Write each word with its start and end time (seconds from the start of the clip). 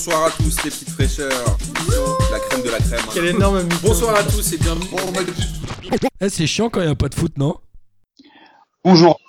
bonsoir 0.00 0.28
à 0.28 0.30
tous 0.30 0.64
les 0.64 0.70
petites 0.70 0.88
fraîcheurs. 0.88 1.58
La 2.32 2.38
crème 2.38 2.62
de 2.62 2.70
la 2.70 2.78
crème. 2.78 3.00
Quel 3.12 3.26
énorme 3.26 3.62
mytho. 3.64 3.76
Bonsoir 3.82 4.16
à 4.16 4.22
tous 4.22 4.54
et 4.54 4.56
bienvenue. 4.56 4.86
Eh, 6.22 6.28
c'est 6.30 6.46
chiant 6.46 6.70
quand 6.70 6.80
il 6.80 6.86
n'y 6.86 6.92
a 6.92 6.94
pas 6.94 7.10
de 7.10 7.14
foot, 7.14 7.36
non? 7.36 7.56
Bonjour, 8.82 9.20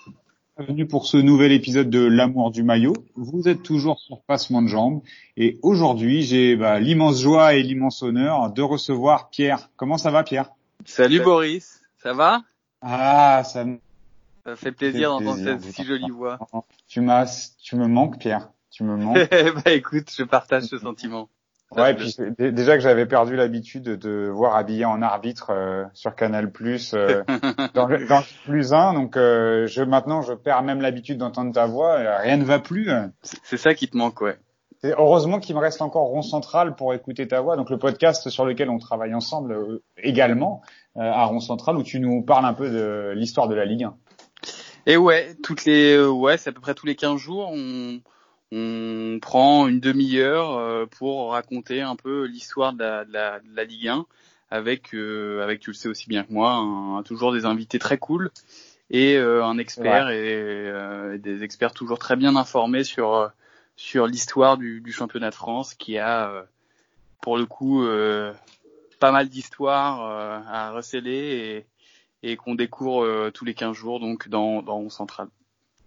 bienvenue 0.57 0.87
pour 0.87 1.07
ce 1.07 1.17
nouvel 1.17 1.51
épisode 1.51 1.89
de 1.89 1.99
L'amour 1.99 2.51
du 2.51 2.63
maillot. 2.63 2.93
Vous 3.17 3.49
êtes 3.49 3.63
toujours 3.63 3.99
sur 3.99 4.21
Passement 4.21 4.61
de 4.61 4.67
Jambes 4.67 5.01
et 5.35 5.59
aujourd'hui 5.61 6.23
j'ai 6.23 6.55
bah, 6.55 6.79
l'immense 6.79 7.19
joie 7.19 7.53
et 7.55 7.63
l'immense 7.63 8.01
honneur 8.01 8.49
de 8.49 8.61
recevoir 8.61 9.29
Pierre. 9.29 9.69
Comment 9.75 9.97
ça 9.97 10.09
va 10.09 10.23
Pierre? 10.23 10.51
Salut 10.85 11.19
Boris, 11.19 11.81
ça 12.01 12.13
va? 12.13 12.43
Ah, 12.81 13.43
ça 13.43 13.65
me 13.65 13.77
Ça 14.45 14.55
fait 14.55 14.71
plaisir 14.71 15.09
d'entendre 15.09 15.43
cette 15.43 15.73
si 15.73 15.83
jolie 15.83 16.11
voix. 16.11 16.39
Tu 16.87 17.01
m'as, 17.01 17.51
tu 17.61 17.75
me 17.75 17.87
manques 17.87 18.19
Pierre. 18.19 18.47
Tu 18.71 18.83
me 18.83 18.95
manques. 18.97 19.29
bah 19.65 19.71
écoute, 19.71 20.09
je 20.15 20.23
partage 20.23 20.63
ce 20.63 20.77
sentiment. 20.79 21.29
Ça, 21.73 21.83
Ouais, 21.83 21.93
puis 21.93 22.13
déjà 22.37 22.75
que 22.75 22.81
j'avais 22.81 23.05
perdu 23.05 23.37
l'habitude 23.37 23.83
de 23.83 24.27
voir 24.27 24.55
habillé 24.57 24.83
en 24.83 25.01
arbitre 25.01 25.51
euh, 25.51 25.85
sur 25.93 26.15
Canal 26.15 26.51
Plus 26.51 26.93
euh, 26.93 27.23
dans, 27.73 27.85
le- 27.85 28.05
dans 28.07 28.19
le 28.19 28.45
plus 28.45 28.73
1, 28.73 28.93
donc 28.93 29.15
euh, 29.15 29.67
je 29.67 29.81
maintenant 29.81 30.21
je 30.21 30.33
perds 30.33 30.63
même 30.63 30.81
l'habitude 30.81 31.17
d'entendre 31.17 31.53
ta 31.53 31.67
voix, 31.67 31.93
euh, 31.93 32.17
rien 32.17 32.35
ne 32.35 32.43
va 32.43 32.59
plus. 32.59 32.89
C'est 33.43 33.55
ça 33.55 33.73
qui 33.73 33.87
te 33.87 33.95
manque, 33.95 34.19
ouais. 34.19 34.37
Et 34.83 34.91
heureusement 34.97 35.39
qu'il 35.39 35.55
me 35.55 35.61
reste 35.61 35.81
encore 35.81 36.07
Rond 36.07 36.23
Central 36.23 36.75
pour 36.75 36.93
écouter 36.93 37.25
ta 37.27 37.39
voix, 37.39 37.55
donc 37.55 37.69
le 37.69 37.77
podcast 37.77 38.29
sur 38.29 38.43
lequel 38.45 38.69
on 38.69 38.77
travaille 38.79 39.13
ensemble 39.13 39.53
euh, 39.53 39.81
également 39.97 40.61
euh, 40.97 41.01
à 41.01 41.23
Rond 41.23 41.39
Central 41.39 41.77
où 41.77 41.83
tu 41.83 42.01
nous 42.01 42.21
parles 42.21 42.45
un 42.45 42.53
peu 42.53 42.69
de 42.69 43.13
l'histoire 43.15 43.47
de 43.47 43.55
la 43.55 43.63
Ligue 43.63 43.85
1. 43.85 43.95
Et 44.87 44.97
ouais, 44.97 45.35
toutes 45.43 45.63
les, 45.63 45.93
euh, 45.95 46.09
ouais, 46.09 46.37
c'est 46.37 46.49
à 46.49 46.53
peu 46.53 46.59
près 46.59 46.73
tous 46.73 46.87
les 46.87 46.95
15 46.95 47.15
jours, 47.17 47.49
on, 47.53 47.99
on 48.51 49.19
prend 49.21 49.67
une 49.67 49.79
demi-heure 49.79 50.57
euh, 50.57 50.85
pour 50.85 51.31
raconter 51.31 51.81
un 51.81 51.95
peu 51.95 52.25
l'histoire 52.25 52.73
de 52.73 52.79
la, 52.79 53.05
de 53.05 53.13
la, 53.13 53.39
de 53.39 53.55
la 53.55 53.63
Ligue 53.63 53.87
1 53.87 54.05
avec, 54.49 54.93
euh, 54.93 55.41
avec, 55.43 55.61
tu 55.61 55.69
le 55.69 55.73
sais 55.75 55.87
aussi 55.87 56.09
bien 56.09 56.23
que 56.23 56.33
moi, 56.33 56.51
un- 56.53 57.03
toujours 57.03 57.31
des 57.31 57.45
invités 57.45 57.79
très 57.79 57.97
cool 57.97 58.29
et 58.89 59.15
euh, 59.15 59.45
un 59.45 59.57
expert 59.57 60.09
et, 60.09 60.67
euh, 60.69 61.17
des 61.17 61.43
experts 61.43 61.73
toujours 61.73 61.99
très 61.99 62.15
bien 62.17 62.35
informés 62.35 62.83
sur 62.83 63.31
sur 63.77 64.05
l'histoire 64.05 64.57
du, 64.57 64.81
du 64.81 64.91
championnat 64.91 65.29
de 65.29 65.35
France 65.35 65.73
qui 65.73 65.97
a 65.97 66.45
pour 67.21 67.37
le 67.37 67.45
coup 67.45 67.83
euh, 67.85 68.33
pas 68.99 69.11
mal 69.11 69.29
d'histoires 69.29 70.05
euh, 70.05 70.39
à 70.47 70.71
receller 70.71 71.65
et, 72.23 72.31
et 72.31 72.35
qu'on 72.35 72.55
découvre 72.55 73.03
euh, 73.05 73.31
tous 73.31 73.45
les 73.45 73.53
15 73.53 73.75
jours 73.75 73.99
donc 74.01 74.27
dans 74.27 74.61
dans 74.61 74.89
Central. 74.89 75.27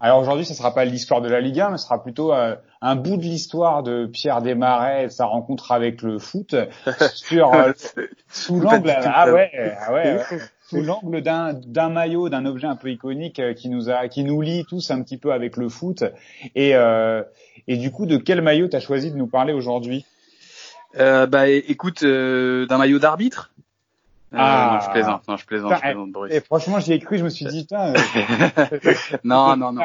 Alors 0.01 0.21
aujourd'hui, 0.21 0.45
ce 0.45 0.55
sera 0.55 0.75
pas 0.75 0.85
l'histoire 0.85 1.21
de 1.21 1.29
la 1.29 1.41
Ligue 1.41 1.61
1, 1.61 1.71
mais 1.71 1.79
ce 1.79 1.85
sera 1.85 2.03
plutôt 2.03 2.35
euh, 2.35 2.57
un 2.83 2.97
bout 2.97 3.17
de 3.17 3.23
l'histoire 3.23 3.83
de 3.83 4.07
Pierre 4.07 4.43
Desmarais 4.43 5.05
et 5.05 5.07
de 5.07 5.13
sa 5.13 5.25
rencontre 5.25 5.73
avec 5.73 6.03
le 6.03 6.19
foot 6.19 6.55
sur 7.15 7.55
euh, 7.55 7.73
sous 8.29 8.61
l'angle 8.61 8.91
tout 8.91 8.97
ah 9.07 9.27
ça. 9.27 9.33
ouais, 9.33 9.51
ah 9.81 9.93
ouais, 9.93 10.17
ouais. 10.17 10.39
sous 10.69 10.83
l'angle 10.83 11.23
d'un 11.23 11.55
d'un 11.55 11.89
maillot, 11.89 12.29
d'un 12.29 12.45
objet 12.45 12.67
un 12.67 12.77
peu 12.77 12.91
iconique 12.91 13.39
euh, 13.39 13.55
qui 13.55 13.71
nous 13.71 13.89
a 13.89 14.09
qui 14.09 14.25
nous 14.25 14.43
lie 14.43 14.65
tous 14.69 14.91
un 14.91 15.01
petit 15.03 15.17
peu 15.17 15.33
avec 15.33 15.57
le 15.57 15.69
foot 15.69 16.05
et 16.55 16.75
euh, 16.75 17.23
et 17.67 17.77
du 17.77 17.91
coup, 17.91 18.07
de 18.07 18.17
quel 18.17 18.43
maillot 18.43 18.69
t'as 18.69 18.81
choisi 18.81 19.11
de 19.11 19.17
nous 19.17 19.27
parler 19.27 19.53
aujourd'hui? 19.53 20.05
Euh, 20.97 21.27
bah 21.27 21.49
écoute, 21.49 22.03
euh, 22.03 22.67
d'un 22.67 22.79
maillot 22.79 22.99
d'arbitre. 22.99 23.53
Ah. 24.37 24.71
non, 24.75 24.81
je 24.81 24.91
plaisante, 24.91 25.29
non, 25.29 25.37
je 25.37 25.47
plaisante, 25.47 25.75
je 25.75 25.81
plaisante, 25.81 26.13
Boris. 26.13 26.35
Et 26.35 26.41
franchement, 26.41 26.81
j'y 26.81 26.93
ai 26.93 26.99
cru, 26.99 27.19
je 27.19 27.25
me 27.25 27.29
suis 27.29 27.47
dit, 27.47 27.63
putain, 27.63 27.95
euh, 27.95 28.79
non, 29.25 29.57
non, 29.57 29.73
non. 29.73 29.83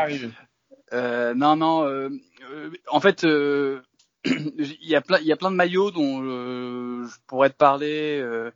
Euh, 0.93 1.33
non, 1.35 1.55
non. 1.55 1.83
euh, 1.85 2.09
euh, 2.51 2.71
en 2.87 2.99
fait, 2.99 3.23
euh, 3.23 3.81
il 4.25 4.77
y 4.81 4.95
a 4.95 5.01
plein, 5.01 5.19
il 5.19 5.27
y 5.27 5.31
a 5.31 5.37
plein 5.37 5.51
de 5.51 5.55
maillots 5.55 5.91
dont 5.91 6.21
euh, 6.23 7.05
je 7.05 7.15
pourrais 7.27 7.49
te 7.49 7.55
parler 7.55 8.19
euh, 8.21 8.51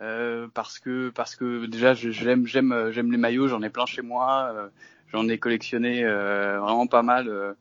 euh, 0.00 0.48
parce 0.54 0.78
que 0.78 1.10
parce 1.10 1.36
que 1.36 1.66
déjà 1.66 1.94
j'aime 1.94 2.46
j'aime 2.46 2.90
j'aime 2.90 3.12
les 3.12 3.18
maillots, 3.18 3.48
j'en 3.48 3.62
ai 3.62 3.70
plein 3.70 3.86
chez 3.86 4.02
moi, 4.02 4.52
euh, 4.54 4.68
j'en 5.08 5.28
ai 5.28 5.38
collectionné 5.38 6.04
euh, 6.04 6.60
vraiment 6.60 6.86
pas 6.86 7.02
mal 7.02 7.28
euh, 7.28 7.54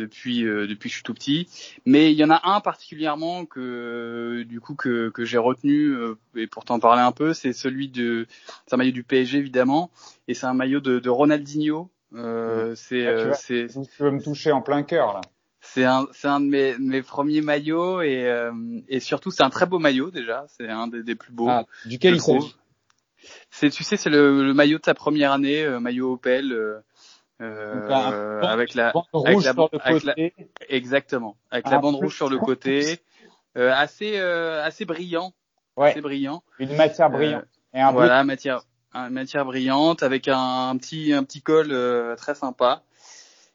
depuis 0.00 0.44
euh, 0.44 0.66
depuis 0.66 0.88
que 0.88 0.92
je 0.92 0.94
suis 0.96 1.02
tout 1.04 1.14
petit. 1.14 1.48
Mais 1.84 2.10
il 2.12 2.18
y 2.18 2.24
en 2.24 2.30
a 2.30 2.40
un 2.44 2.60
particulièrement 2.60 3.44
que 3.46 3.60
euh, 3.60 4.44
du 4.44 4.60
coup 4.60 4.74
que 4.74 5.10
que 5.10 5.24
j'ai 5.24 5.38
retenu 5.38 5.90
euh, 5.90 6.16
et 6.34 6.46
pour 6.46 6.64
t'en 6.64 6.80
parler 6.80 7.02
un 7.02 7.12
peu, 7.12 7.34
c'est 7.34 7.52
celui 7.52 7.88
de 7.88 8.26
c'est 8.66 8.74
un 8.74 8.78
maillot 8.78 8.92
du 8.92 9.04
PSG 9.04 9.38
évidemment 9.38 9.90
et 10.26 10.34
c'est 10.34 10.46
un 10.46 10.54
maillot 10.54 10.80
de, 10.80 10.98
de 10.98 11.10
Ronaldinho. 11.10 11.90
Euh, 12.14 12.74
c'est 12.74 13.06
Ah, 13.06 13.34
tu 13.46 13.54
euh, 13.54 13.68
tu 13.68 14.02
veux 14.02 14.10
me 14.10 14.20
toucher 14.20 14.50
en 14.50 14.62
plein 14.62 14.82
cœur, 14.82 15.12
là. 15.14 15.20
c'est 15.60 15.84
un, 15.84 16.08
c'est 16.12 16.26
un 16.26 16.40
de 16.40 16.46
mes, 16.46 16.76
mes 16.78 17.02
premiers 17.02 17.40
maillots 17.40 18.02
et, 18.02 18.26
euh, 18.26 18.52
et 18.88 18.98
surtout 18.98 19.30
c'est 19.30 19.44
un 19.44 19.50
très 19.50 19.66
beau 19.66 19.78
maillot 19.78 20.10
déjà. 20.10 20.44
C'est 20.48 20.68
un 20.68 20.88
des, 20.88 21.02
des 21.04 21.14
plus 21.14 21.32
beaux. 21.32 21.48
Ah, 21.48 21.66
duquel 21.84 22.14
il 22.14 22.20
s'agit? 22.20 22.56
C'est, 23.50 23.70
tu 23.70 23.84
sais, 23.84 23.96
c'est 23.96 24.08
le, 24.10 24.42
le 24.44 24.54
maillot 24.54 24.78
de 24.78 24.84
sa 24.84 24.94
première 24.94 25.32
année, 25.32 25.62
euh, 25.62 25.78
maillot 25.78 26.14
Opel, 26.14 26.52
Donc, 27.40 27.90
un- 27.90 28.12
avec 28.42 28.74
la, 28.74 28.92
Bande 28.92 29.04
avec 29.12 29.34
rouge 29.34 29.44
la- 29.44 29.52
sur 29.52 29.68
le 29.72 29.78
avec 29.80 30.04
la- 30.04 30.12
côté. 30.14 30.34
exactement, 30.68 31.36
avec 31.50 31.66
Ah, 31.66 31.70
la 31.70 31.78
bande 31.78 31.94
rouge 31.96 32.14
sur 32.14 32.28
le 32.28 32.38
côté, 32.38 32.98
euh, 33.56 33.72
assez, 33.72 34.18
euh, 34.18 34.62
assez 34.62 34.84
brillant, 34.84 35.32
Ouais, 35.76 35.90
assez 35.90 36.00
brillant. 36.00 36.42
une 36.58 36.74
matière 36.76 37.10
brillante. 37.10 37.44
Et 37.72 37.80
un 37.80 37.92
Voilà, 37.92 38.22
matière, 38.24 38.62
un- 38.92 39.10
matière 39.10 39.44
brillante 39.44 40.02
avec 40.02 40.28
un, 40.28 40.68
un 40.70 40.76
petit, 40.76 41.12
un 41.12 41.24
petit 41.24 41.40
col 41.40 41.68
euh, 41.70 42.14
très 42.16 42.34
sympa. 42.34 42.82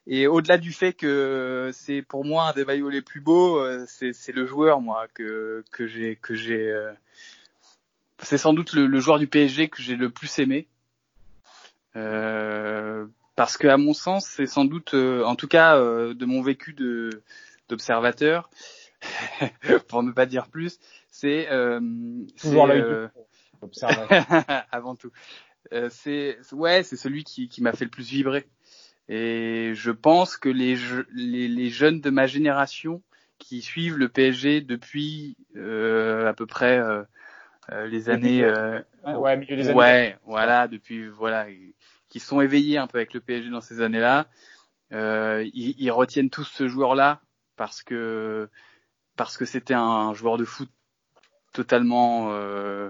Et 0.07 0.27
au-delà 0.27 0.57
du 0.57 0.71
fait 0.71 0.93
que 0.93 1.71
c'est 1.73 2.01
pour 2.03 2.25
moi 2.25 2.49
un 2.49 2.53
des 2.53 2.63
maillots 2.63 2.89
les 2.89 3.01
plus 3.01 3.21
beaux, 3.21 3.59
euh, 3.59 3.85
c'est, 3.87 4.13
c'est 4.13 4.31
le 4.31 4.45
joueur 4.45 4.79
moi 4.79 5.07
que 5.13 5.63
que 5.71 5.87
j'ai 5.87 6.15
que 6.15 6.35
j'ai. 6.35 6.71
euh, 6.71 6.91
c'est 8.19 8.37
sans 8.37 8.53
doute 8.53 8.73
le, 8.73 8.85
le 8.85 8.99
joueur 8.99 9.17
du 9.19 9.27
PSG 9.27 9.67
que 9.67 9.81
j'ai 9.81 9.95
le 9.95 10.09
plus 10.09 10.37
aimé. 10.39 10.67
Parce 13.35 13.57
que 13.57 13.67
à 13.67 13.77
mon 13.77 13.93
sens, 13.93 14.25
c'est 14.27 14.45
sans 14.47 14.65
doute, 14.65 14.93
euh, 14.93 15.23
en 15.23 15.35
tout 15.35 15.47
cas 15.47 15.77
euh, 15.77 16.13
de 16.13 16.25
mon 16.25 16.41
vécu 16.41 16.73
de 16.73 17.09
d'observateur, 17.67 18.49
pour 19.87 20.03
ne 20.03 20.11
pas 20.11 20.25
dire 20.25 20.47
plus, 20.47 20.79
c'est 21.09 21.49
euh, 21.51 21.79
Toujours 22.39 22.67
c'est, 22.67 22.73
l'œil 22.73 22.81
euh, 22.81 23.07
observateur. 23.61 24.25
avant 24.71 24.95
tout. 24.95 25.11
Euh, 25.73 25.89
c'est 25.91 26.37
ouais, 26.53 26.83
c'est 26.83 26.95
celui 26.97 27.23
qui, 27.23 27.49
qui 27.49 27.61
m'a 27.63 27.73
fait 27.73 27.85
le 27.85 27.91
plus 27.91 28.07
vibrer. 28.09 28.45
Et 29.09 29.71
je 29.75 29.91
pense 29.91 30.37
que 30.37 30.49
les, 30.49 30.75
je- 30.75 31.03
les, 31.13 31.47
les 31.47 31.69
jeunes 31.69 32.01
de 32.01 32.09
ma 32.09 32.27
génération 32.27 33.01
qui 33.39 33.61
suivent 33.61 33.97
le 33.97 34.09
PSG 34.09 34.61
depuis 34.61 35.35
euh, 35.57 36.27
à 36.27 36.33
peu 36.33 36.45
près 36.45 36.81
les 37.87 38.09
années 38.09 38.43
euh, 38.43 38.79
Ouais, 39.05 39.35
milieu 39.37 39.55
des 39.55 39.69
années. 39.69 39.77
ouais, 39.77 40.17
voilà, 40.25 40.67
depuis 40.67 41.07
voilà, 41.09 41.47
qui 42.15 42.21
sont 42.21 42.39
éveillés 42.39 42.77
un 42.77 42.87
peu 42.87 42.99
avec 42.99 43.13
le 43.13 43.19
PSG 43.19 43.49
dans 43.49 43.59
ces 43.59 43.81
années-là, 43.81 44.27
euh, 44.93 45.45
ils, 45.53 45.75
ils 45.77 45.91
retiennent 45.91 46.29
tous 46.29 46.45
ce 46.45 46.69
joueur-là 46.69 47.19
parce 47.57 47.83
que 47.83 48.49
parce 49.17 49.35
que 49.35 49.43
c'était 49.43 49.73
un 49.73 50.13
joueur 50.13 50.37
de 50.37 50.45
foot 50.45 50.69
totalement, 51.51 52.31
euh, 52.31 52.89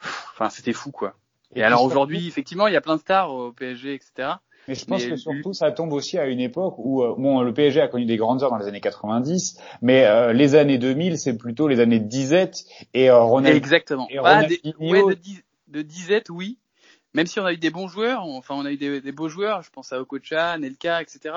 enfin 0.00 0.48
c'était 0.48 0.72
fou 0.72 0.92
quoi. 0.92 1.14
Et, 1.54 1.62
alors 1.62 1.82
aujourd'hui, 1.82 2.26
effectivement, 2.26 2.68
il 2.68 2.72
y 2.72 2.76
a 2.76 2.80
plein 2.80 2.96
de 2.96 3.02
stars 3.02 3.30
au 3.34 3.52
PSG, 3.52 3.92
etc. 3.92 4.40
Mais 4.66 4.74
je 4.74 4.86
pense 4.86 5.02
Mais 5.02 5.10
que 5.10 5.16
surtout, 5.16 5.52
ça 5.52 5.70
tombe 5.70 5.92
aussi 5.92 6.16
à 6.16 6.24
une 6.26 6.40
époque 6.40 6.76
où, 6.78 7.02
euh, 7.02 7.14
bon, 7.18 7.42
le 7.42 7.52
PSG 7.52 7.82
a 7.82 7.88
connu 7.88 8.06
des 8.06 8.16
grandes 8.16 8.42
heures 8.42 8.50
dans 8.50 8.56
les 8.56 8.66
années 8.66 8.80
90, 8.80 9.60
mais 9.82 10.06
euh, 10.06 10.32
les 10.32 10.54
années 10.54 10.78
2000, 10.78 11.18
c'est 11.18 11.36
plutôt 11.36 11.68
les 11.68 11.80
années 11.80 12.00
de 12.00 12.08
disette 12.08 12.64
et 12.94 13.10
euh, 13.10 13.20
Ronald. 13.20 13.56
Exactement. 13.56 14.08
et 14.08 14.18
Bah, 14.18 14.42
des- 14.46 14.62
Ronaldinho- 14.64 14.90
ouais, 14.90 15.16
de, 15.16 15.18
de 15.66 15.82
disette, 15.82 16.30
oui. 16.30 16.58
Même 17.14 17.26
si 17.26 17.40
on 17.40 17.44
a 17.46 17.52
eu 17.52 17.56
des 17.56 17.70
bons 17.70 17.88
joueurs, 17.88 18.24
enfin 18.24 18.54
on 18.56 18.64
a 18.64 18.70
eu 18.70 18.76
des, 18.76 19.00
des 19.00 19.12
beaux 19.12 19.28
joueurs, 19.28 19.62
je 19.62 19.70
pense 19.70 19.92
à 19.92 20.00
Okocha, 20.00 20.58
Nelka, 20.58 21.00
etc. 21.02 21.34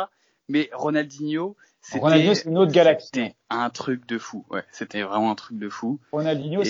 Mais 0.49 0.69
Ronaldinho, 0.73 1.55
c'était 1.81 1.99
Ronaldinho, 1.99 2.33
c'est 2.33 2.49
une 2.49 2.57
autre 2.57 2.71
galaxie. 2.71 3.33
un 3.49 3.69
truc 3.69 4.05
de 4.05 4.17
fou. 4.17 4.45
Ouais, 4.49 4.63
c'était 4.71 5.01
vraiment 5.01 5.31
un 5.31 5.35
truc 5.35 5.57
de 5.57 5.69
fou. 5.69 5.99
Ronaldinho, 6.11 6.61
Et- 6.61 6.65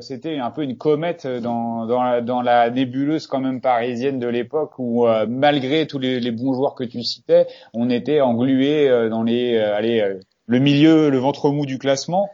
c'était, 0.00 0.34
euh, 0.34 0.42
un 0.42 0.50
peu 0.50 0.62
une 0.62 0.76
comète 0.76 1.26
dans, 1.26 1.86
dans, 1.86 2.02
la, 2.02 2.20
dans 2.20 2.42
la 2.42 2.68
nébuleuse 2.70 3.26
quand 3.26 3.40
même 3.40 3.60
parisienne 3.60 4.18
de 4.18 4.26
l'époque 4.26 4.72
où, 4.78 5.06
euh, 5.06 5.26
malgré 5.28 5.86
tous 5.86 5.98
les, 5.98 6.20
les 6.20 6.32
bons 6.32 6.52
joueurs 6.52 6.74
que 6.74 6.84
tu 6.84 7.02
citais, 7.02 7.46
on 7.72 7.88
était 7.90 8.20
englué 8.20 8.88
euh, 8.88 9.08
dans 9.08 9.22
les, 9.22 9.54
euh, 9.54 9.74
allez, 9.74 10.00
euh, 10.00 10.18
le 10.46 10.58
milieu, 10.58 11.10
le 11.10 11.18
ventre 11.18 11.50
mou 11.50 11.64
du 11.64 11.78
classement. 11.78 12.28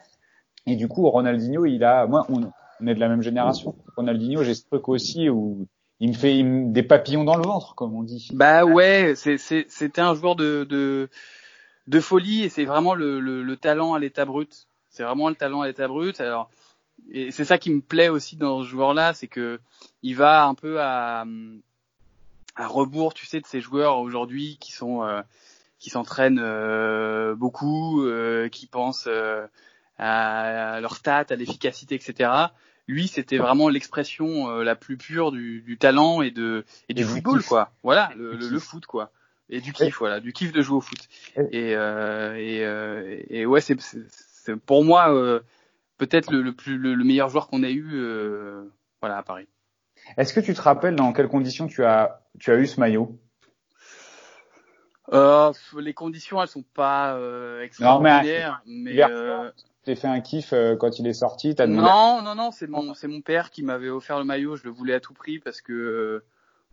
Et 0.67 0.77
du 0.77 0.89
coup, 0.89 1.09
Ronaldinho, 1.09 1.67
il 1.67 1.85
a, 1.85 2.07
moi, 2.07 2.27
on, 2.29 2.51
on 2.81 2.87
est 2.87 2.95
de 2.95 3.01
la 3.01 3.09
même 3.09 3.23
génération. 3.23 3.75
Ronaldinho, 3.97 4.43
j'ai 4.43 4.55
ce 4.55 4.65
truc 4.65 4.89
aussi 4.89 5.29
où 5.29 5.67
il 6.03 6.09
me 6.09 6.15
fait 6.15 6.43
des 6.43 6.83
papillons 6.83 7.23
dans 7.23 7.37
le 7.37 7.45
ventre, 7.45 7.77
comme 7.77 7.95
on 7.95 8.03
dit. 8.03 8.29
Bah 8.33 8.65
ouais, 8.65 9.15
c'était 9.15 10.01
un 10.01 10.17
joueur 10.17 10.35
de, 10.35 11.09
folie 12.01 12.43
et 12.43 12.49
c'est 12.49 12.65
vraiment 12.65 12.97
le, 12.97 13.21
le, 13.21 13.45
le 13.45 13.57
talent 13.57 13.95
à 13.95 14.01
l'état 14.01 14.25
brut. 14.25 14.67
C'est 14.91 15.05
vraiment 15.05 15.29
le 15.29 15.37
talent 15.37 15.61
à 15.61 15.69
l'état 15.69 15.87
brut. 15.87 16.21
Alors, 16.21 16.51
et 17.13 17.31
c'est 17.31 17.45
ça 17.45 17.57
qui 17.57 17.71
me 17.71 17.81
plaît 17.81 18.09
aussi 18.09 18.35
dans 18.35 18.65
ce 18.65 18.69
joueur-là, 18.69 19.15
c'est 19.15 19.29
que 19.29 19.61
il 20.03 20.17
va 20.17 20.45
un 20.45 20.57
peu 20.57 20.81
à, 20.81 21.25
à 22.57 22.67
rebours, 22.67 23.15
tu 23.15 23.25
sais, 23.25 23.39
de 23.39 23.47
ces 23.47 23.61
joueurs 23.61 23.99
aujourd'hui 23.99 24.57
qui 24.59 24.73
sont 24.73 25.05
euh, 25.05 25.23
qui 25.79 25.91
s'entraînent 25.91 26.43
beaucoup, 27.35 28.05
qui 28.51 28.67
pensent 28.67 29.09
à, 29.99 30.81
leur 30.81 30.97
stats, 30.97 31.27
à 31.31 31.37
l'efficacité, 31.37 31.95
etc. 31.95 32.29
Lui, 32.89 33.09
c'était 33.09 33.39
vraiment 33.39 33.69
l'expression 33.69 34.61
la 34.61 34.75
plus 34.75 34.97
pure 34.97 35.33
du, 35.33 35.63
du, 35.63 35.79
talent 35.79 36.21
et 36.21 36.31
de 36.31 36.65
et 36.89 36.95
du 36.95 37.05
football, 37.05 37.43
quoi. 37.43 37.71
Voilà, 37.83 38.11
le, 38.17 38.35
le, 38.35 38.59
foot, 38.59 38.87
quoi. 38.87 39.13
Et 39.49 39.61
du 39.61 39.73
kiff, 39.73 39.99
voilà, 39.99 40.21
du 40.21 40.33
kiff 40.33 40.53
de 40.53 40.63
jouer 40.63 40.77
au 40.79 40.81
foot. 40.81 40.99
Et 41.53 41.73
et, 41.73 42.63
et 43.31 43.47
ouais, 43.47 43.61
c'est 43.61 43.77
pour 44.67 44.85
moi 44.85 45.41
peut-être 46.03 46.33
le, 46.33 46.43
le, 46.43 46.53
plus 46.53 46.79
le, 46.79 46.97
meilleur 47.05 47.29
joueur 47.29 47.47
qu'on 47.49 47.63
ait 47.63 47.73
eu 47.73 47.91
euh, 47.95 48.65
voilà 49.01 49.19
à 49.19 49.23
Paris. 49.23 49.47
Est-ce 50.17 50.35
que 50.35 50.41
tu 50.41 50.53
te 50.53 50.61
rappelles 50.61 50.97
dans 50.97 51.13
quelles 51.13 51.29
conditions 51.29 51.69
tu 51.69 51.85
as 51.85 52.23
tu 52.41 52.51
as 52.51 52.57
eu 52.57 52.67
ce 52.67 52.81
maillot? 52.81 53.21
Euh, 55.13 55.53
Les 55.79 55.95
conditions 55.95 56.43
elles 56.43 56.49
sont 56.49 56.65
pas 56.75 57.15
euh, 57.15 57.63
extraordinaires, 57.63 58.63
mais, 58.67 58.95
mais 58.95 59.03
euh... 59.03 59.51
t'es 59.85 59.95
fait 59.95 60.09
un 60.09 60.21
kiff 60.21 60.53
euh, 60.53 60.77
quand 60.77 60.99
il 60.99 61.07
est 61.07 61.13
sorti. 61.13 61.55
As 61.59 61.67
non 61.67 62.23
non 62.23 62.35
non 62.35 62.51
c'est 62.51 62.69
mon 62.69 62.95
c'est 62.95 63.09
mon 63.09 63.21
père 63.21 63.51
qui 63.51 63.63
m'avait 63.63 63.91
offert 63.91 64.19
le 64.19 64.25
maillot. 64.25 64.57
Je 64.57 64.65
le 64.65 64.71
voulais 64.71 64.95
à 64.95 65.01
tout 65.01 65.15
prix 65.15 65.39
parce 65.39 65.61
que 65.61 66.23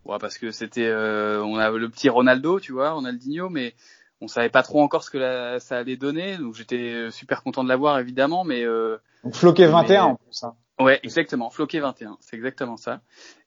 ouais, 0.04 0.18
parce 0.18 0.38
que 0.38 0.50
c'était 0.50 0.92
on 0.92 1.56
a 1.56 1.70
le 1.70 1.88
petit 1.88 2.08
Ronaldo 2.08 2.60
tu 2.60 2.72
vois 2.72 2.92
Ronaldinho 2.92 3.48
mais 3.48 3.74
on 4.20 4.28
savait 4.28 4.50
pas 4.50 4.62
trop 4.62 4.82
encore 4.82 5.02
ce 5.02 5.10
que 5.10 5.58
ça 5.58 5.78
allait 5.78 5.96
donner 5.96 6.36
donc 6.36 6.54
j'étais 6.54 7.10
super 7.10 7.42
content 7.42 7.64
de 7.64 7.68
l'avoir 7.68 7.98
évidemment 7.98 8.44
mais 8.44 8.64
euh, 8.64 8.98
donc 9.24 9.34
Floqué 9.34 9.66
21 9.66 10.02
en 10.02 10.14
plus. 10.16 10.44
Hein. 10.44 10.54
Ouais, 10.78 10.98
exactement. 11.02 11.50
Floqué 11.50 11.80
21, 11.80 12.16
c'est 12.20 12.36
exactement 12.36 12.76
ça. 12.76 13.00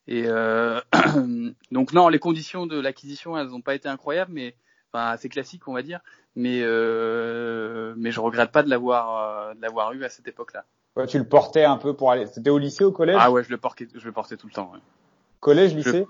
Et 0.07 0.25
euh, 0.27 0.79
donc 1.71 1.93
non, 1.93 2.09
les 2.09 2.19
conditions 2.19 2.67
de 2.67 2.79
l'acquisition, 2.79 3.37
elles 3.37 3.47
n'ont 3.47 3.61
pas 3.61 3.75
été 3.75 3.89
incroyables, 3.89 4.31
mais 4.31 4.55
enfin 4.93 5.09
assez 5.09 5.29
classiques, 5.29 5.67
on 5.67 5.73
va 5.73 5.81
dire. 5.81 5.99
Mais 6.35 6.61
euh, 6.61 7.93
mais 7.97 8.11
je 8.11 8.19
regrette 8.19 8.51
pas 8.51 8.63
de 8.63 8.69
l'avoir 8.69 9.49
euh, 9.49 9.53
de 9.53 9.61
l'avoir 9.61 9.93
eu 9.93 10.03
à 10.03 10.09
cette 10.09 10.27
époque-là. 10.27 10.65
Ouais, 10.95 11.07
tu 11.07 11.17
le 11.17 11.27
portais 11.27 11.63
un 11.63 11.77
peu 11.77 11.95
pour 11.95 12.11
aller. 12.11 12.27
C'était 12.27 12.49
au 12.49 12.57
lycée, 12.57 12.83
au 12.83 12.91
collège? 12.91 13.17
Ah 13.19 13.31
ouais, 13.31 13.43
je 13.43 13.49
le 13.49 13.57
portais, 13.57 13.87
je 13.93 14.05
le 14.05 14.11
portais 14.11 14.37
tout 14.37 14.47
le 14.47 14.53
temps. 14.53 14.71
Ouais. 14.73 14.79
Collège, 15.39 15.75
lycée? 15.75 16.05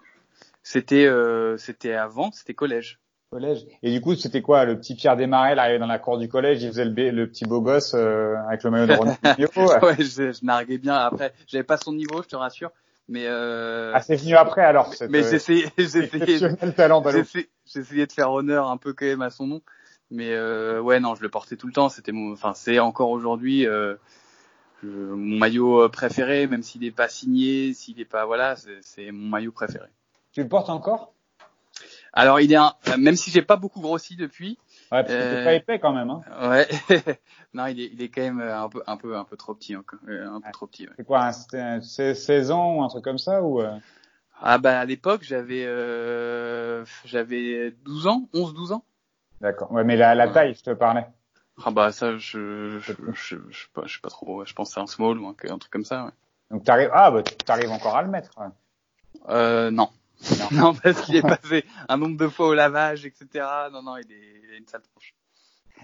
C'était 0.61 1.05
euh, 1.05 1.57
c'était 1.57 1.93
avant, 1.93 2.31
c'était 2.31 2.53
collège 2.53 2.99
collège. 3.33 3.65
Et 3.81 3.91
du 3.91 3.99
coup, 3.99 4.15
c'était 4.15 4.41
quoi 4.41 4.63
Le 4.63 4.77
petit 4.77 4.95
Pierre 4.95 5.17
Desmarais, 5.17 5.57
arrivait 5.57 5.79
dans 5.79 5.87
la 5.87 5.99
cour 5.99 6.17
du 6.19 6.29
collège, 6.29 6.61
il 6.61 6.69
faisait 6.69 6.85
le, 6.85 7.09
le 7.09 7.27
petit 7.27 7.45
beau 7.45 7.61
gosse 7.61 7.93
euh, 7.95 8.35
avec 8.47 8.63
le 8.63 8.69
maillot 8.69 8.85
de 8.85 8.93
Ronaldinho. 8.93 9.47
ouais, 9.81 9.95
je, 9.97 10.31
je, 10.31 10.45
narguais 10.45 10.77
bien. 10.77 10.95
Après, 10.95 11.33
j'avais 11.47 11.63
pas 11.63 11.77
son 11.77 11.93
niveau, 11.93 12.21
je 12.21 12.27
te 12.27 12.35
rassure. 12.35 12.71
Mais 13.09 13.25
euh... 13.27 13.91
ah, 13.93 14.01
c'est 14.01 14.15
venu 14.15 14.35
après 14.35 14.63
alors. 14.63 14.93
Cette, 14.93 15.09
mais 15.09 15.23
j'essayais, 15.23 15.67
j'essayais, 15.77 16.07
j'essayais 17.65 18.07
de 18.07 18.11
faire 18.11 18.31
honneur 18.31 18.69
un 18.69 18.77
peu 18.77 18.93
quand 18.93 19.05
même 19.05 19.21
à 19.21 19.29
son 19.29 19.47
nom. 19.47 19.61
Mais 20.09 20.31
euh, 20.31 20.79
ouais, 20.79 20.99
non, 20.99 21.15
je 21.15 21.21
le 21.21 21.29
portais 21.29 21.57
tout 21.57 21.67
le 21.67 21.73
temps. 21.73 21.89
C'était 21.89 22.11
mon, 22.11 22.33
enfin, 22.33 22.53
c'est 22.53 22.79
encore 22.79 23.09
aujourd'hui 23.09 23.65
euh, 23.65 23.95
mon 24.83 25.37
maillot 25.37 25.89
préféré, 25.89 26.47
même 26.47 26.63
s'il 26.63 26.81
n'est 26.81 26.91
pas 26.91 27.09
signé, 27.09 27.73
s'il 27.73 27.97
n'est 27.97 28.05
pas, 28.05 28.25
voilà, 28.25 28.55
c'est 28.81 29.11
mon 29.11 29.29
maillot 29.29 29.51
préféré. 29.51 29.87
Tu 30.31 30.41
le 30.41 30.47
portes 30.49 30.69
encore? 30.69 31.13
Alors 32.11 32.39
il 32.39 32.51
est 32.51 32.57
un, 32.57 32.73
même 32.97 33.15
si 33.15 33.31
j'ai 33.31 33.41
pas 33.41 33.55
beaucoup 33.55 33.81
grossi 33.81 34.15
depuis. 34.15 34.57
Ouais, 34.91 35.03
parce 35.03 35.13
que 35.13 35.43
pas 35.43 35.53
épais 35.53 35.79
quand 35.79 35.93
même. 35.93 36.09
Hein. 36.09 36.21
Ouais. 36.41 36.67
non, 37.53 37.67
il 37.67 37.79
est, 37.79 37.89
il 37.93 38.01
est 38.01 38.09
quand 38.09 38.21
même 38.21 38.41
un 38.41 38.69
peu, 38.69 38.83
un 38.85 38.97
peu, 38.97 39.17
un 39.17 39.23
peu 39.23 39.37
trop 39.37 39.53
petit 39.53 39.75
encore, 39.75 39.99
euh, 40.07 40.27
un 40.27 40.41
peu 40.41 40.51
trop 40.51 40.67
petit. 40.67 40.87
Ouais. 40.87 40.93
C'est 40.97 41.05
quoi, 41.05 41.31
un, 41.53 41.81
16 41.81 42.51
ans 42.51 42.75
ou 42.75 42.83
un 42.83 42.87
truc 42.89 43.03
comme 43.03 43.17
ça 43.17 43.41
ou 43.41 43.61
euh? 43.61 43.77
Ah 44.41 44.57
bah 44.57 44.79
à 44.79 44.85
l'époque 44.85 45.23
j'avais, 45.23 45.63
euh, 45.65 46.83
j'avais 47.05 47.71
12 47.85 48.07
ans, 48.07 48.27
11-12 48.33 48.73
ans. 48.73 48.83
D'accord. 49.41 49.71
Ouais, 49.71 49.83
mais 49.83 49.95
la, 49.95 50.15
la 50.15 50.27
taille, 50.27 50.53
je 50.53 50.63
te 50.63 50.71
parlais. 50.71 51.05
Ah 51.63 51.71
bah 51.71 51.91
ça, 51.91 52.17
je, 52.17 52.79
je, 52.79 52.93
je, 53.13 53.35
je, 53.49 53.57
sais 53.57 53.67
pas, 53.73 53.83
je 53.85 53.93
sais 53.93 54.01
pas 54.01 54.09
trop. 54.09 54.43
Je 54.43 54.53
pense 54.53 54.73
c'est 54.73 54.79
un 54.79 54.87
small 54.87 55.19
ou 55.19 55.27
un, 55.27 55.35
un, 55.49 55.57
truc 55.57 55.71
comme 55.71 55.85
ça. 55.85 56.05
Ouais. 56.05 56.11
Donc 56.51 56.63
t'arrives, 56.63 56.89
ah 56.93 57.11
bah 57.11 57.23
t'arrives 57.23 57.71
encore 57.71 57.95
à 57.95 58.01
le 58.01 58.09
mettre. 58.09 58.31
Euh, 59.29 59.71
non. 59.71 59.89
Non, 60.51 60.73
parce 60.73 61.01
qu'il 61.01 61.15
est 61.15 61.21
passé 61.21 61.65
un 61.89 61.97
nombre 61.97 62.17
de 62.17 62.27
fois 62.27 62.47
au 62.47 62.53
lavage, 62.53 63.05
etc. 63.05 63.45
Non, 63.71 63.81
non, 63.81 63.97
il, 63.97 64.11
est, 64.11 64.41
il 64.43 64.53
a 64.53 64.57
une 64.57 64.67
sale 64.67 64.81
tronche. 64.81 65.13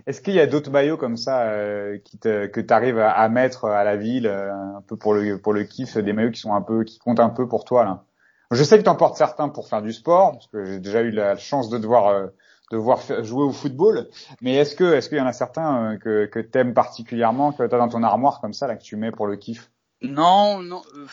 Est-ce 0.05 0.21
qu'il 0.21 0.33
y 0.33 0.39
a 0.39 0.47
d'autres 0.47 0.71
maillots 0.71 0.97
comme 0.97 1.17
ça 1.17 1.43
euh, 1.49 1.97
qui 1.97 2.17
te, 2.17 2.45
que 2.47 2.61
tu 2.61 2.73
arrives 2.73 2.99
à, 2.99 3.27
mettre 3.27 3.65
à 3.65 3.83
la 3.83 3.97
ville, 3.97 4.27
euh, 4.27 4.53
un 4.53 4.81
peu 4.81 4.95
pour 4.95 5.13
le 5.13 5.37
pour 5.37 5.53
le 5.53 5.63
kiff, 5.63 5.97
des 5.97 6.13
maillots 6.13 6.31
qui 6.31 6.39
sont 6.39 6.53
un 6.53 6.61
peu 6.61 6.83
qui 6.83 6.99
comptent 6.99 7.19
un 7.19 7.29
peu 7.29 7.47
pour 7.47 7.65
toi 7.65 7.83
là? 7.83 8.03
Je 8.51 8.63
sais 8.63 8.77
que 8.77 8.83
tu 8.83 8.89
en 8.89 8.95
portes 8.95 9.17
certains 9.17 9.49
pour 9.49 9.67
faire 9.67 9.81
du 9.81 9.93
sport, 9.93 10.31
parce 10.31 10.47
que 10.47 10.65
j'ai 10.65 10.79
déjà 10.79 11.01
eu 11.01 11.11
la 11.11 11.35
chance 11.35 11.69
de 11.69 11.77
devoir 11.77 12.07
euh, 12.07 12.27
de 12.71 13.23
jouer 13.23 13.43
au 13.43 13.51
football. 13.51 14.07
Mais 14.41 14.55
est-ce 14.55 14.75
que 14.75 14.93
est-ce 14.93 15.09
qu'il 15.09 15.17
y 15.17 15.21
en 15.21 15.27
a 15.27 15.33
certains 15.33 15.97
que 15.97 16.25
que 16.25 16.39
t'aimes 16.39 16.73
particulièrement, 16.73 17.51
que 17.51 17.57
tu 17.57 17.75
as 17.75 17.77
dans 17.77 17.89
ton 17.89 18.03
armoire 18.03 18.39
comme 18.41 18.53
ça 18.53 18.67
là 18.67 18.75
que 18.75 18.83
tu 18.83 18.95
mets 18.95 19.11
pour 19.11 19.27
le 19.27 19.35
kiff? 19.35 19.69
Non, 20.01 20.61
non, 20.61 20.81
euh, 20.95 21.05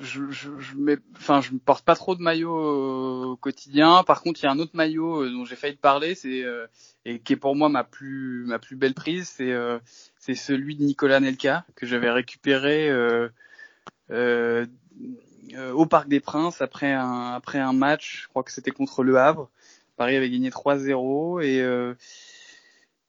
je, 0.00 0.28
je, 0.30 0.58
je 0.58 0.74
mets, 0.76 0.98
enfin, 1.16 1.40
je 1.40 1.52
ne 1.52 1.58
porte 1.58 1.84
pas 1.84 1.94
trop 1.94 2.16
de 2.16 2.22
maillot 2.22 3.30
au 3.32 3.36
quotidien. 3.36 4.02
Par 4.02 4.20
contre, 4.20 4.40
il 4.42 4.46
y 4.46 4.48
a 4.48 4.50
un 4.50 4.58
autre 4.58 4.74
maillot 4.74 5.22
euh, 5.22 5.30
dont 5.30 5.44
j'ai 5.44 5.54
failli 5.54 5.76
te 5.76 5.80
parler, 5.80 6.16
c'est 6.16 6.42
euh, 6.42 6.66
et 7.04 7.20
qui 7.20 7.34
est 7.34 7.36
pour 7.36 7.54
moi 7.54 7.68
ma 7.68 7.84
plus 7.84 8.44
ma 8.46 8.58
plus 8.58 8.74
belle 8.74 8.94
prise, 8.94 9.28
c'est 9.28 9.54
c'est 10.18 10.34
celui 10.34 10.74
de 10.74 10.82
Nicolas 10.82 11.20
Nelka 11.20 11.64
que 11.76 11.86
j'avais 11.86 12.10
récupéré 12.10 12.90
au 14.10 15.86
Parc 15.86 16.08
des 16.08 16.20
Princes 16.20 16.60
après 16.60 16.92
un 16.92 17.34
après 17.34 17.60
un 17.60 17.72
match, 17.72 18.22
je 18.24 18.28
crois 18.28 18.42
que 18.42 18.50
c'était 18.50 18.72
contre 18.72 19.04
Le 19.04 19.18
Havre. 19.18 19.48
Paris 19.96 20.16
avait 20.16 20.30
gagné 20.30 20.50
3-0 20.50 21.42
et 21.42 21.62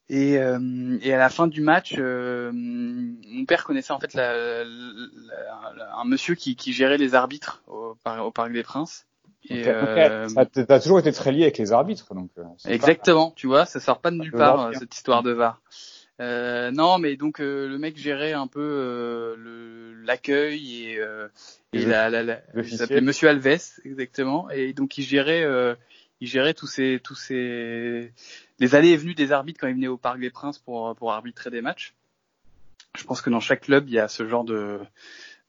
et, 0.10 0.38
euh, 0.38 0.98
et 1.02 1.14
à 1.14 1.18
la 1.18 1.30
fin 1.30 1.48
du 1.48 1.62
match, 1.62 1.96
euh, 1.98 2.52
mon 2.54 3.46
père 3.46 3.66
connaissait 3.66 3.92
en 3.92 4.00
fait 4.00 4.14
la, 4.14 4.64
la, 4.64 5.96
un 5.98 6.06
monsieur 6.06 6.36
qui, 6.36 6.56
qui, 6.56 6.72
gérait 6.72 6.98
les 6.98 7.14
arbitres 7.14 7.62
au, 7.68 7.98
au 8.22 8.32
Parc 8.32 8.54
des 8.54 8.64
Princes. 8.64 9.06
Et 9.50 9.64
euh, 9.68 10.28
t'as 10.68 10.80
toujours 10.80 11.00
été 11.00 11.12
très 11.12 11.32
lié 11.32 11.44
avec 11.44 11.58
les 11.58 11.72
arbitres, 11.72 12.14
donc. 12.14 12.30
Euh, 12.38 12.44
exactement, 12.66 13.34
tu 13.36 13.48
vois, 13.48 13.66
ça 13.66 13.80
sort 13.80 14.00
pas 14.00 14.12
de 14.12 14.18
nulle 14.18 14.32
part 14.32 14.72
cette 14.74 14.96
histoire 14.96 15.24
de 15.24 15.32
VAR. 15.32 15.62
Euh, 16.20 16.72
non, 16.72 16.98
mais 16.98 17.16
donc 17.16 17.40
le 17.40 17.78
mec 17.78 17.98
gérait 17.98 18.34
un 18.34 18.48
peu 18.48 19.36
l'accueil 20.06 20.86
et, 20.86 21.02
et 21.74 21.86
la, 21.86 22.10
la, 22.10 22.24
la 22.24 22.40
il 22.56 22.78
s'appelait 22.78 23.02
Monsieur 23.02 23.30
Alves 23.30 23.48
exactement, 23.86 24.50
et 24.50 24.74
donc 24.74 24.98
il 24.98 25.04
gérait 25.04 25.46
il 26.20 26.28
gérait 26.28 26.54
tous 26.54 26.68
ces 26.68 27.00
tous 27.04 27.16
ces 27.16 28.12
les 28.60 28.76
allées 28.76 28.90
et 28.90 28.98
venues 28.98 29.16
des 29.16 29.32
arbitres 29.32 29.60
quand 29.60 29.68
ils 29.68 29.76
venaient 29.76 29.88
au 29.88 29.98
Parc 29.98 30.20
des 30.20 30.30
Princes 30.30 30.58
pour 30.60 30.96
pour 30.96 31.14
arbitrer 31.14 31.50
des 31.50 31.62
matchs. 31.62 31.94
Je 32.98 33.04
pense 33.04 33.22
que 33.22 33.30
dans 33.30 33.40
chaque 33.40 33.62
club 33.62 33.88
il 33.88 33.94
y 33.94 34.00
a 34.00 34.08
ce 34.08 34.28
genre 34.28 34.44
de 34.44 34.80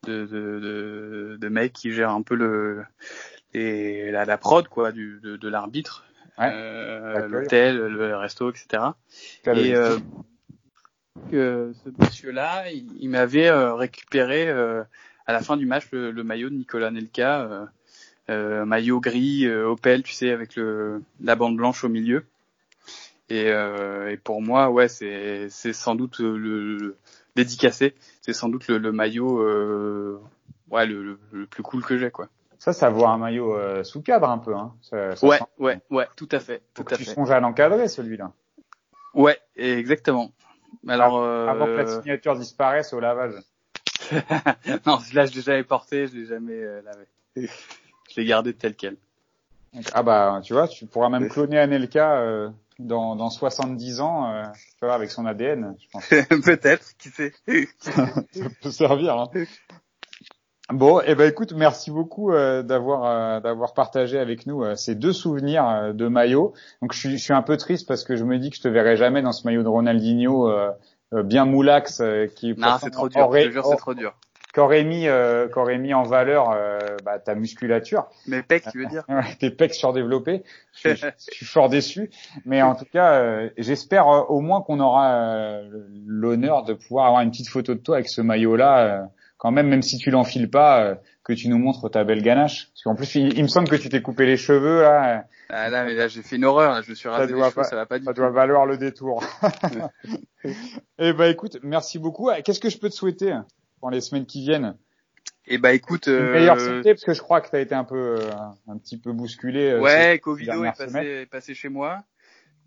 de 0.05 0.27
de, 0.27 0.61
de, 0.61 1.39
de 1.41 1.49
mecs 1.49 1.73
qui 1.73 1.93
gèrent 1.93 2.11
un 2.11 2.23
peu 2.23 2.35
le 2.35 2.85
et 3.55 4.11
la, 4.11 4.25
la 4.25 4.39
prod 4.39 4.69
quoi 4.69 4.93
du 4.93 5.21
de, 5.23 5.37
de 5.37 5.49
l'arbitre, 5.49 6.05
ouais. 6.39 6.51
euh, 6.53 7.27
l'hôtel, 7.29 7.79
le 7.79 8.17
resto, 8.17 8.51
etc. 8.51 8.83
Et 9.47 9.75
euh, 9.75 9.99
que 11.31 11.73
ce 11.83 11.91
monsieur-là, 11.99 12.71
il, 12.71 12.87
il 13.01 13.09
m'avait 13.09 13.49
euh, 13.49 13.75
récupéré 13.75 14.49
euh, 14.49 14.85
à 15.27 15.33
la 15.33 15.41
fin 15.41 15.57
du 15.57 15.67
match 15.67 15.85
le, 15.93 16.11
le 16.11 16.25
maillot 16.25 16.51
de 16.51 16.55
Nicolas 16.55 16.91
Nelka 16.91 17.69
euh, 18.31 18.63
euh, 18.63 18.65
maillot 18.65 19.01
gris 19.01 19.47
euh, 19.47 19.69
Opel, 19.69 20.03
tu 20.03 20.13
sais, 20.13 20.31
avec 20.31 20.57
le 20.57 21.03
la 21.21 21.37
bande 21.37 21.57
blanche 21.57 21.85
au 21.85 21.89
milieu. 21.89 22.25
Et, 23.31 23.49
euh, 23.49 24.11
et 24.11 24.17
pour 24.17 24.41
moi, 24.41 24.71
ouais, 24.71 24.89
c'est 24.89 25.49
c'est 25.51 25.73
sans 25.73 25.95
doute 25.95 26.19
le, 26.21 26.97
dédicacé, 27.37 27.95
c'est 28.23 28.33
sans 28.33 28.49
doute 28.49 28.69
le, 28.69 28.91
maillot, 28.91 29.41
euh, 29.43 30.21
ouais, 30.71 30.87
le, 30.87 31.19
le, 31.33 31.47
plus 31.47 31.63
cool 31.63 31.85
que 31.85 31.99
j'ai, 31.99 32.11
quoi. 32.11 32.29
Ça, 32.59 32.73
ça 32.73 32.89
vaut 32.89 33.05
un 33.05 33.19
maillot 33.19 33.55
euh, 33.55 33.85
sous 33.85 34.03
cadre 34.03 34.29
un 34.29 34.39
peu, 34.39 34.55
hein. 34.55 34.75
Ça, 34.83 35.15
ça 35.15 35.27
ouais, 35.27 35.39
ouais, 35.59 35.81
ouais, 35.91 36.07
tout 36.17 36.29
à 36.33 36.41
fait, 36.41 36.63
tout 36.75 36.85
à 36.91 36.97
tu 36.97 37.05
fait. 37.05 37.15
songes 37.15 37.31
à 37.31 37.39
l'encadrer, 37.39 37.87
celui-là. 37.89 38.33
Ouais, 39.15 39.39
exactement. 39.57 40.33
Alors, 40.87 41.23
avant 41.23 41.67
que 41.67 41.71
la 41.71 42.01
signature 42.01 42.37
disparaisse 42.37 42.93
au 42.93 43.01
lavage. 43.01 43.35
non, 44.87 44.99
là 45.13 45.27
je 45.27 45.35
l'ai 45.35 45.43
jamais 45.43 45.65
porté, 45.65 46.07
je 46.07 46.15
l'ai 46.17 46.25
jamais 46.25 46.63
lavé. 46.83 47.07
Je 48.19 48.23
l'ai 48.25 48.29
gardé 48.29 48.53
tel 48.53 48.75
quel. 48.75 48.97
Ah 49.93 50.03
bah 50.03 50.41
tu 50.43 50.53
vois, 50.53 50.67
tu 50.67 50.87
pourras 50.87 51.09
même 51.09 51.29
cloner 51.29 51.61
Anelka 51.61 52.19
euh, 52.19 52.49
dans, 52.81 53.15
dans 53.15 53.31
70 53.31 54.01
ans, 54.01 54.29
euh, 54.29 54.43
tu 54.81 54.85
vois, 54.85 54.95
avec 54.95 55.13
son 55.13 55.25
ADN, 55.25 55.77
je 55.79 55.87
pense. 55.93 56.09
Peut-être, 56.45 56.97
qui 56.99 57.11
sait. 57.11 57.33
Ça 57.79 58.49
peut 58.61 58.73
servir. 58.73 59.19
Hein. 59.19 59.31
Bon, 60.73 61.01
eh 61.07 61.15
ben 61.15 61.31
écoute, 61.31 61.53
merci 61.53 61.93
beaucoup 61.93 62.33
euh, 62.33 62.65
d'avoir 62.65 63.05
euh, 63.05 63.41
d'avoir 63.41 63.73
partagé 63.73 64.19
avec 64.19 64.47
nous 64.47 64.65
euh, 64.65 64.75
ces 64.75 64.97
deux 64.97 65.13
souvenirs 65.13 65.95
de 65.95 66.09
maillot. 66.09 66.55
Donc 66.83 66.95
je 66.95 66.99
suis, 66.99 67.19
je 67.19 67.23
suis 67.23 67.35
un 67.35 67.43
peu 67.43 67.57
triste 67.57 67.87
parce 67.87 68.03
que 68.03 68.17
je 68.17 68.25
me 68.25 68.37
dis 68.39 68.51
que 68.51 68.57
je 68.57 68.63
te 68.63 68.69
verrai 68.69 68.97
jamais 68.97 69.23
dans 69.23 69.31
ce 69.31 69.47
maillot 69.47 69.63
de 69.63 69.69
Ronaldinho 69.69 70.53
bien 71.13 71.45
moulax 71.45 72.03
qui 72.35 72.53
Non, 72.57 72.79
c'est 72.81 72.91
trop 72.91 73.09
dur. 73.09 73.31
je 73.33 73.47
te 73.47 73.51
jure, 73.53 73.65
c'est 73.65 73.77
trop 73.77 73.95
dur 73.95 74.13
qu'aurait 74.59 74.83
mis, 74.83 75.07
euh, 75.07 75.47
qu'aurait 75.49 75.79
mis 75.79 75.95
en 75.95 76.03
valeur 76.03 76.51
euh, 76.51 76.79
bah, 77.05 77.21
ta 77.21 77.37
musculature. 77.37 78.09
Mais 78.27 78.43
pec, 78.43 78.65
tu 78.73 78.79
veux 78.83 78.87
dire? 78.87 79.05
Tes 79.39 79.51
pecs 79.51 79.73
surdéveloppés. 79.73 80.43
Je, 80.75 80.95
suis- 80.95 81.01
je 81.01 81.35
suis 81.35 81.47
fort 81.47 81.69
déçu. 81.69 82.11
Mais 82.45 82.61
en 82.61 82.75
tout 82.75 82.87
cas, 82.93 83.21
euh, 83.21 83.51
j'espère 83.57 84.09
euh, 84.09 84.23
au 84.29 84.41
moins 84.41 84.61
qu'on 84.63 84.81
aura 84.81 85.13
euh, 85.13 85.71
l'honneur 86.07 86.65
de 86.65 86.75
pouvoir 86.75 87.07
avoir 87.07 87.23
une 87.23 87.31
petite 87.31 87.49
photo 87.49 87.75
de 87.75 87.79
toi 87.81 87.97
avec 87.97 88.09
ce 88.09 88.21
maillot-là. 88.21 88.79
euh, 88.81 89.03
quand 89.37 89.53
même, 89.53 89.69
même 89.69 89.83
si 89.83 89.99
tu 89.99 90.11
l'enfiles 90.11 90.51
pas, 90.51 90.97
que 91.23 91.33
tu 91.33 91.49
nous 91.49 91.59
montres 91.59 91.89
ta 91.89 92.03
belle 92.03 92.23
ganache. 92.23 92.71
Parce 92.73 92.83
qu'en 92.83 92.97
plus, 92.97 93.15
il, 93.15 93.39
il 93.39 93.45
me 93.45 93.49
semble 93.49 93.69
que 93.69 93.77
tu 93.77 93.89
t'es 93.89 94.03
coupé 94.03 94.27
les 94.27 94.37
cheveux 94.37 94.83
là. 94.83 95.27
Ah 95.51 95.71
là, 95.71 95.85
mais 95.85 95.95
là, 95.95 96.09
j'ai 96.09 96.23
fait 96.23 96.35
une 96.35 96.45
horreur. 96.45 96.73
Là, 96.75 96.83
je 96.83 96.91
me 96.91 96.97
suis 96.97 97.09
rasé 97.09 97.33
les 97.33 97.39
cheveux, 97.41 97.53
pas- 97.55 97.63
ça 97.63 97.77
va 97.77 97.87
pas 97.87 98.01
du 98.01 98.05
Ça 98.05 98.13
tout. 98.13 98.17
doit 98.21 98.31
valoir 98.31 98.67
le 98.67 98.77
détour. 98.77 99.23
Eh 100.99 101.13
ben 101.13 101.31
écoute, 101.31 101.59
merci 101.63 101.99
beaucoup. 101.99 102.31
Qu'est-ce 102.45 102.61
que 102.61 102.71
je 102.71 102.79
peux 102.79 102.89
te 102.89 102.95
souhaiter? 102.95 103.37
Pour 103.81 103.91
les 103.91 104.01
semaines 104.01 104.27
qui 104.27 104.41
viennent 104.43 104.77
Et 105.47 105.59
bah 105.59 105.73
écoute, 105.73 106.07
Une 106.07 106.15
euh, 106.15 106.33
meilleure 106.33 106.61
santé 106.61 106.95
parce 106.95 107.05
que 107.05 107.15
je 107.15 107.21
crois 107.21 107.41
que 107.41 107.49
tu 107.51 107.57
as 107.57 107.61
été 107.61 107.75
un 107.75 107.85
peu 107.85 108.17
euh, 108.21 108.31
un 108.69 108.79
petit 108.79 108.99
peu 108.99 109.13
bousculé. 109.13 109.71
euh, 109.73 109.81
ouais, 109.81 110.13
ces 110.15 110.19
Covido 110.21 110.65
est 110.65 110.69
passé, 110.69 110.89
semaines. 110.89 111.07
est 111.07 111.27
passé 111.27 111.55
chez 111.55 111.69
moi, 111.69 112.03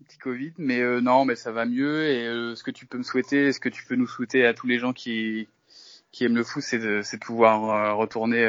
petit 0.06 0.18
Covid, 0.18 0.52
mais 0.58 0.80
euh, 0.80 1.00
non, 1.00 1.24
mais 1.24 1.36
ça 1.36 1.52
va 1.52 1.64
mieux. 1.64 2.06
Et 2.08 2.26
euh, 2.26 2.54
ce 2.54 2.62
que 2.62 2.70
tu 2.70 2.86
peux 2.86 2.98
me 2.98 3.02
souhaiter, 3.02 3.52
ce 3.52 3.60
que 3.60 3.68
tu 3.68 3.84
peux 3.84 3.94
nous 3.96 4.06
souhaiter 4.06 4.44
à 4.46 4.54
tous 4.54 4.66
les 4.66 4.78
gens 4.78 4.92
qui 4.92 5.48
qui 6.10 6.24
aiment 6.24 6.36
le 6.36 6.44
foot, 6.44 6.62
c'est 6.62 6.78
de, 6.78 7.02
pouvoir 7.18 7.96
retourner 7.96 8.44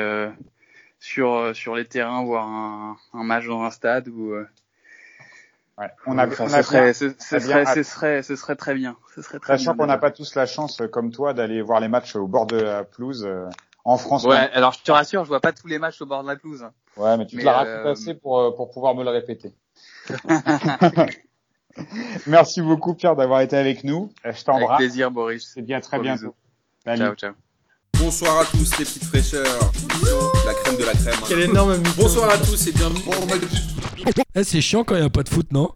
sur 1.00 1.56
sur 1.56 1.76
les 1.76 1.86
terrains, 1.86 2.24
voir 2.24 2.48
un, 2.48 2.98
un 3.14 3.24
match 3.24 3.48
dans 3.48 3.64
un 3.64 3.72
stade 3.72 4.10
ou 4.10 4.34
Ouais. 5.78 5.90
On 6.06 6.18
a, 6.20 6.28
enfin, 6.28 6.44
on 6.46 6.50
ce 6.50 6.56
a 6.56 6.64
serait, 6.64 6.82
bien- 6.84 6.94
ce, 6.94 7.14
ce 7.18 7.36
a 7.36 7.40
bien 7.40 7.48
serait, 7.48 7.66
hâte. 7.66 7.76
ce 7.76 7.84
serait, 7.84 8.22
ce 8.24 8.36
serait 8.36 8.56
très 8.56 8.76
bien. 8.76 8.96
Ce 9.16 9.22
serait 9.24 9.40
très 9.40 9.58
Sachant 9.58 9.72
bien. 9.74 9.84
qu'on 9.84 9.88
n'a 9.88 9.98
pas 9.98 10.12
tous 10.12 10.36
la 10.36 10.46
chance, 10.46 10.82
euh, 10.82 10.88
comme 10.88 11.12
toi, 11.12 11.34
d'aller 11.34 11.62
voir 11.64 11.80
les 11.80 11.88
matchs 11.88 12.16
au 12.16 12.28
bord 12.28 12.46
de 12.46 12.58
la 12.58 12.84
pelouse 12.84 13.26
euh, 13.26 13.48
en 13.84 13.98
France. 13.98 14.24
Ouais, 14.26 14.38
alors 14.54 14.74
je 14.74 14.84
te 14.84 14.92
rassure, 14.92 15.24
je 15.24 15.30
vois 15.30 15.40
pas 15.42 15.52
tous 15.52 15.66
les 15.68 15.80
matchs 15.80 16.00
au 16.02 16.06
bord 16.06 16.22
de 16.24 16.28
la 16.28 16.36
pelouse. 16.36 16.62
hein. 16.64 16.74
Ouais, 16.96 17.18
mais 17.18 17.26
tu 17.26 17.38
Mais, 17.38 17.42
te 17.42 17.46
la 17.48 17.54
racontes 17.54 17.86
euh, 17.88 17.92
assez 17.94 18.14
pour 18.14 18.40
euh, 18.40 18.52
pour 18.52 18.70
pouvoir 18.70 18.94
me 18.94 19.04
le 19.04 19.10
répéter. 19.10 19.56
Merci 22.28 22.62
beaucoup 22.62 22.94
Pierre 22.94 23.16
d'avoir 23.16 23.42
été 23.42 23.58
avec 23.58 23.84
nous. 23.84 24.04
Euh, 24.04 24.10
Je 24.26 24.30
Avec 24.30 24.44
t'embrasse. 24.46 24.78
plaisir, 24.78 25.10
Boris. 25.10 25.58
Dis 25.58 25.74
à 25.74 25.82
très 25.82 25.98
bientôt. 26.00 26.36
Ciao, 26.86 27.16
ciao. 27.16 27.34
Bonsoir 28.04 28.42
à 28.42 28.46
tous 28.46 28.70
les 28.78 28.84
petites 28.84 29.06
fraîcheurs. 29.06 29.72
La 30.46 30.54
crème 30.54 30.76
de 30.78 30.84
la 30.84 30.92
crème. 30.92 31.16
Quel 31.26 31.40
énorme. 31.40 31.82
Bonsoir 31.96 32.30
à 32.30 32.38
tous 32.38 32.68
et 32.68 32.74
bienvenue. 32.74 33.00
Eh, 34.36 34.44
c'est 34.44 34.60
chiant 34.60 34.84
quand 34.84 34.96
il 34.96 35.00
n'y 35.00 35.06
a 35.06 35.10
pas 35.10 35.24
de 35.24 35.30
foot, 35.30 35.48
non? 35.54 35.70